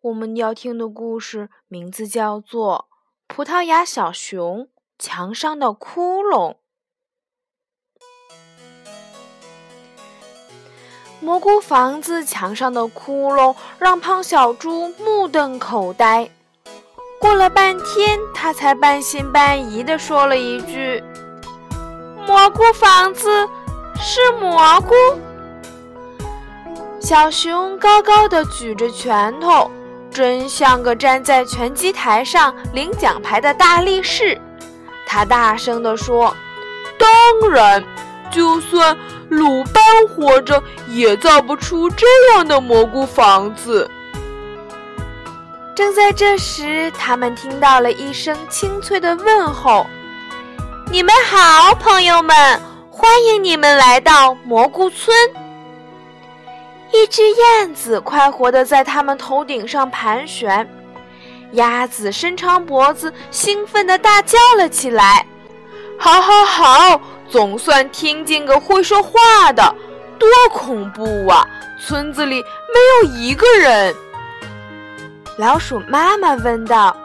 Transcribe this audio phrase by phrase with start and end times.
[0.00, 2.86] 我们要听的故事名字叫做
[3.34, 6.52] 《葡萄牙小熊墙上的窟窿》。
[11.20, 16.30] 蘑菇房子墙上的窟窿让胖小猪目瞪口呆。
[17.20, 21.02] 过了半天，他才半信半疑地说了一句
[22.24, 23.28] ：“蘑菇房子
[23.96, 24.94] 是蘑菇。”
[27.02, 29.68] 小熊高高的举着拳头，
[30.18, 34.36] 真像个站在拳击台上领奖牌的大力士。
[35.06, 36.36] 他大声地说
[36.98, 37.84] ：“当然，
[38.28, 43.88] 就算鲁班活着，也造不出这样的蘑菇房子。”
[45.76, 49.86] 正在这时，他们听到了一声清脆的问候
[50.90, 52.60] ：“你们好，朋友们，
[52.90, 55.16] 欢迎你们来到蘑菇村。”
[56.92, 60.68] 一只燕子快活地在他们头顶上盘旋，
[61.52, 65.24] 鸭子伸长脖子，兴奋地大叫了起来
[65.98, 67.00] ：“好，好，好！
[67.28, 69.74] 总算听见个会说话的，
[70.18, 71.46] 多恐怖啊！
[71.86, 73.94] 村子里没有一个人。”
[75.36, 76.96] 老鼠妈妈问道：“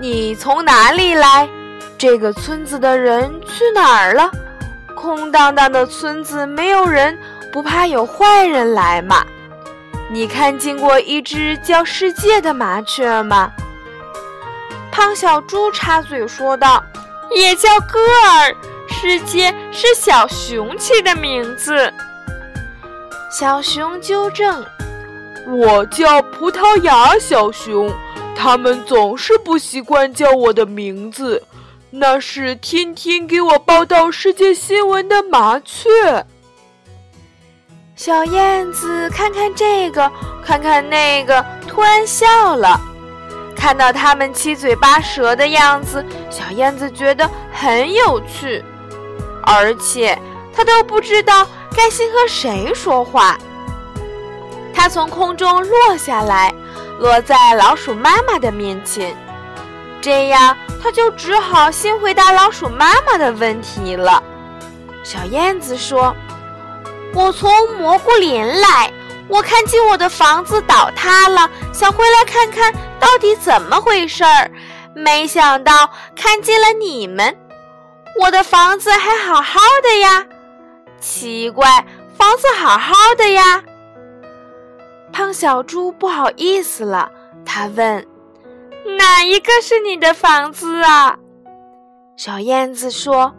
[0.00, 1.48] 你从哪里来？
[1.96, 4.28] 这个村子的人去哪儿了？
[4.96, 7.16] 空荡荡的村子，没有人，
[7.52, 9.24] 不怕有坏人来吗？
[10.10, 13.52] 你看见过一只叫世界的麻雀吗？”
[14.90, 16.82] 胖小猪插嘴说道
[17.34, 18.54] ：“也叫歌儿，
[18.88, 21.92] 世界是小熊起的名字。”
[23.30, 24.64] 小熊纠正。
[25.48, 27.90] 我叫葡萄牙小熊，
[28.36, 31.42] 他们总是不习惯叫我的名字，
[31.90, 36.24] 那是天天给我报道世界新闻的麻雀。
[37.94, 40.10] 小燕子看看这个，
[40.44, 42.80] 看看那个，突然笑了。
[43.54, 48.64] 看到他们七嘴八舌的样子，小燕子觉得很有趣，
[49.44, 50.18] 而且
[50.52, 53.38] 它都不知道该先和谁说话。
[54.74, 56.52] 它从空中落下来，
[56.98, 59.14] 落在老鼠妈妈的面前。
[60.00, 64.20] 这样，它就只好先回答老鼠妈妈的问题了。
[65.04, 66.16] 小燕子说
[67.14, 68.90] ：“我从蘑菇林来，
[69.28, 74.50] 我看见我的房子倒塌了，想回来看看到底怎么回事儿。
[74.94, 77.36] 没想到看见了你们，
[78.18, 80.26] 我的房子还好好的呀。
[81.00, 81.84] 奇怪，
[82.16, 83.62] 房子好好的呀。”
[85.12, 87.10] 胖小猪不好意思了，
[87.44, 88.06] 他问
[88.96, 91.18] ：“哪一个是你的房子啊？”
[92.16, 93.34] 小燕子说：“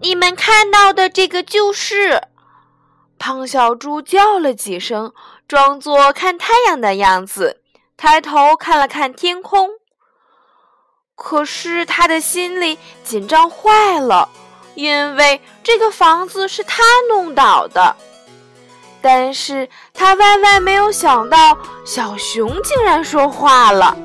[0.00, 2.20] 你们看到的这个就是。”
[3.18, 5.12] 胖小猪叫了几声，
[5.46, 7.60] 装作看太阳的样子，
[7.96, 9.70] 抬头看了看天空。
[11.14, 14.28] 可是他的心里紧张坏了，
[14.74, 17.96] 因为这个房子是他弄倒的。
[19.00, 23.96] 但是他万万没有想到，小熊竟然说话了。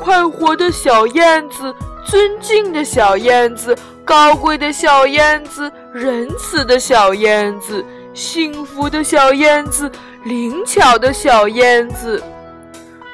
[0.00, 1.74] 快活的小燕子，
[2.04, 9.90] 尊敬的小燕子，高贵的小燕子，仁慈的小燕子，幸福的小燕子，
[10.24, 12.22] 灵巧的小燕子，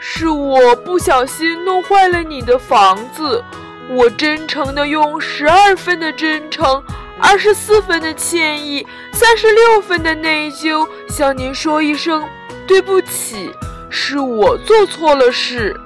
[0.01, 3.43] 是我不小心弄坏了你的房子，
[3.91, 6.83] 我真诚的用十二分的真诚。
[7.21, 12.25] 二十四分的歉意，三十六分的内疚，向您说一声
[12.65, 13.51] 对不起，
[13.91, 15.77] 是我做错了事。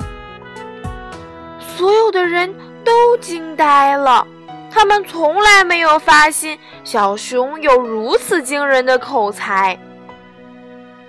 [1.75, 4.27] 所有的人都惊呆了，
[4.71, 9.79] 他们从来没有发现小熊有如此惊人的口才。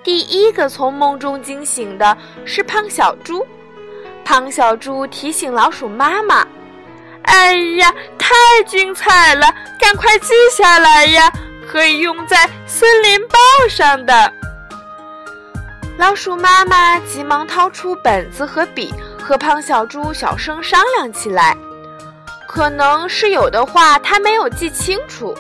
[0.03, 3.45] 第一个从梦中惊醒的是胖小猪，
[4.25, 6.45] 胖小猪提醒老鼠妈妈。
[7.23, 8.33] 哎呀，太
[8.65, 9.47] 精彩了！
[9.79, 11.31] 赶快记下来呀，
[11.65, 13.37] 可以用在森林报
[13.69, 14.33] 上的。
[15.97, 18.93] 老鼠妈妈急忙掏出本子和笔，
[19.23, 21.57] 和胖小猪小声商量起来。
[22.47, 25.35] 可能是有的话他没有记清楚。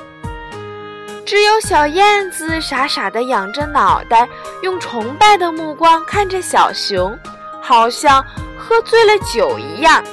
[1.25, 4.27] 只有小燕子傻傻地仰着脑袋，
[4.61, 7.17] 用崇拜的目光看着小熊，
[7.61, 8.23] 好像
[8.57, 10.03] 喝醉了酒一样。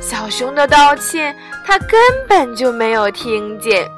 [0.00, 1.98] 小熊的道歉，他根
[2.28, 3.90] 本就没有听见。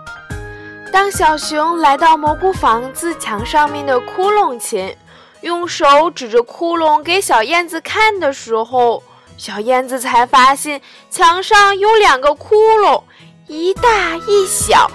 [0.90, 4.96] 当小熊来到蘑菇房子墙上面的窟窿前，
[5.42, 9.02] 用手指着窟窿给小燕子看的时候，
[9.36, 10.80] 小燕子才发现
[11.10, 13.02] 墙上有两个窟窿，
[13.46, 14.90] 一大一小。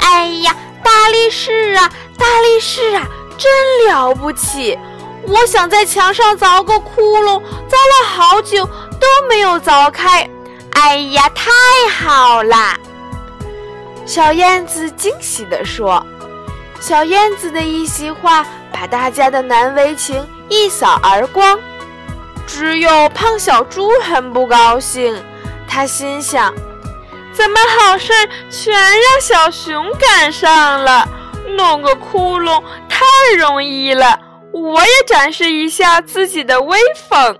[0.00, 3.06] 哎呀，大力士啊，大力士啊，
[3.38, 4.78] 真了不起！
[5.26, 10.28] 我想在墙上凿个窟窿，凿了好久都没有凿开。
[10.72, 11.50] 哎呀，太
[11.90, 12.78] 好啦！
[14.04, 16.04] 小燕子惊喜地说
[16.80, 21.58] ：“小燕子的一席话，把大家的难为情一扫而光。
[22.46, 25.22] 只有胖小猪很不高兴，
[25.68, 26.52] 他心想：
[27.32, 28.12] 怎么好事
[28.50, 31.06] 全让小熊赶上了？
[31.56, 33.04] 弄个窟窿太
[33.36, 34.18] 容易了，
[34.52, 36.78] 我也展示一下自己的威
[37.08, 37.38] 风。”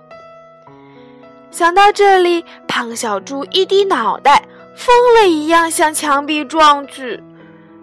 [1.51, 4.43] 想到这里，胖小猪一低脑袋。
[4.75, 7.23] 疯了一样向墙壁撞去，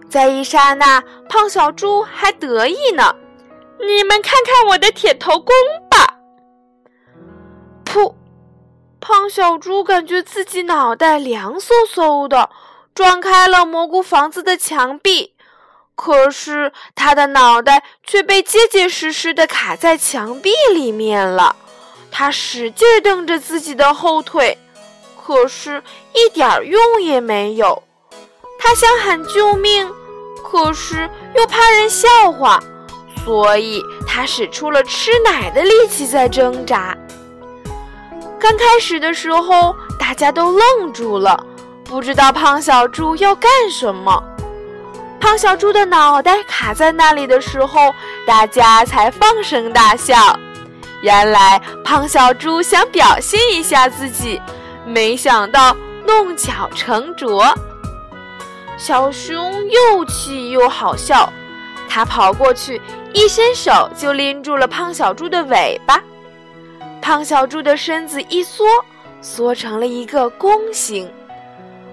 [0.09, 3.15] 在一刹那，胖小猪还得意呢。
[3.85, 5.53] 你们看看我的铁头功
[5.89, 6.17] 吧！
[7.85, 8.15] 噗！
[8.99, 12.49] 胖小猪感觉自己脑袋凉飕飕的，
[12.93, 15.33] 撞开了蘑菇房子的墙壁。
[15.95, 21.55] 可是他的脑袋却被结结实实的卡在墙壁里面了。
[22.11, 24.57] 他使劲蹬着自己的后腿。
[25.23, 25.83] 可是，
[26.13, 27.83] 一点用也没有。
[28.59, 29.89] 他想喊救命，
[30.43, 32.59] 可是又怕人笑话，
[33.23, 36.97] 所以他使出了吃奶的力气在挣扎。
[38.39, 41.45] 刚开始的时候，大家都愣住了，
[41.83, 44.23] 不知道胖小猪要干什么。
[45.19, 47.93] 胖小猪的脑袋卡在那里的时候，
[48.25, 50.15] 大家才放声大笑。
[51.01, 54.41] 原来，胖小猪想表现一下自己。
[54.83, 55.75] 没想到
[56.07, 57.55] 弄巧成拙，
[58.77, 61.31] 小熊又气又好笑。
[61.87, 62.81] 他跑过去，
[63.13, 66.01] 一伸手就拎住了胖小猪的尾巴。
[67.01, 68.65] 胖小猪的身子一缩，
[69.21, 71.11] 缩成了一个弓形。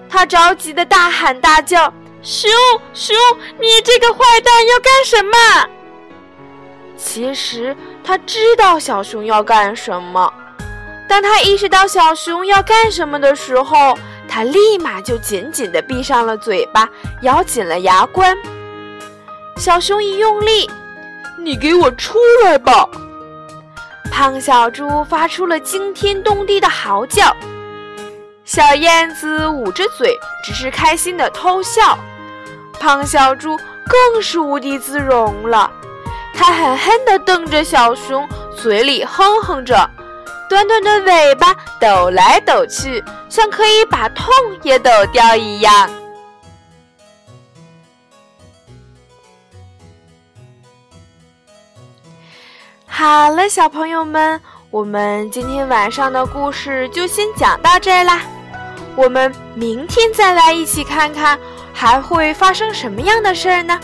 [0.09, 2.49] 他着急的大喊大叫：“熊
[2.93, 3.15] 熊，
[3.59, 5.69] 你这个坏蛋要干什么？”
[6.97, 10.31] 其实他知道小熊要干什么。
[11.07, 16.87] 当他意识到小熊要干什么的时候，他立马就紧紧地闭上了嘴巴，
[17.23, 18.37] 咬紧了牙关。
[19.57, 20.69] 小熊一用力
[21.43, 22.87] ，“你给我出来吧！”
[24.11, 27.35] 胖小猪发出了惊天动地的嚎叫。
[28.43, 31.97] 小燕子捂着嘴，只是开心地偷笑。
[32.79, 33.57] 胖小猪
[33.87, 35.69] 更是无地自容了，
[36.33, 39.89] 他狠狠地瞪着小熊，嘴里哼哼着。
[40.49, 44.33] 短短的尾巴抖来抖去，像可以把痛
[44.63, 45.87] 也抖掉一样。
[52.99, 54.37] 好了，小朋友们，
[54.69, 58.19] 我们今天晚上的故事就先讲到这儿啦。
[58.93, 61.39] 我们明天再来一起看看
[61.73, 63.79] 还会发生什么样的事儿呢？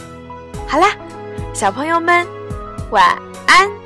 [0.68, 0.90] 好啦，
[1.54, 2.28] 小朋友们，
[2.92, 3.18] 晚
[3.48, 3.85] 安。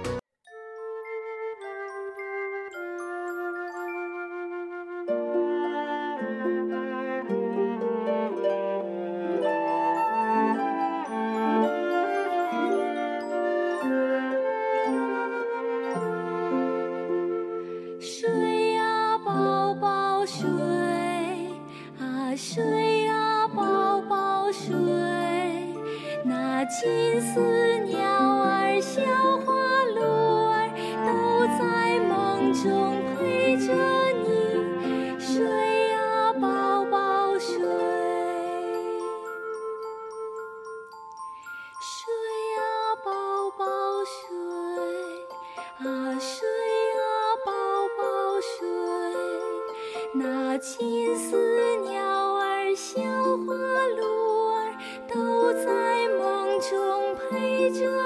[50.19, 53.55] 那金丝鸟儿、小花
[53.95, 54.75] 鹿儿
[55.07, 56.39] 都在梦。
[56.59, 57.98] 中陪着